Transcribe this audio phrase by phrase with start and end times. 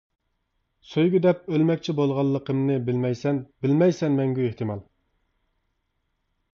[0.93, 4.85] سۆيگۈ دەپ ئۆلمەكچى بولغانلىقىمنى، بىلمەيسەن-بىلمەيسەن مەڭگۈ ئېھتىمال.